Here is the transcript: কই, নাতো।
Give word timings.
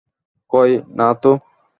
কই, 0.51 0.71
নাতো। 0.95 1.31